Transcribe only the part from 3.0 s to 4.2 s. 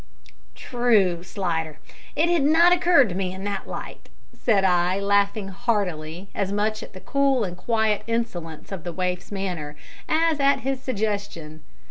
to me in that light,"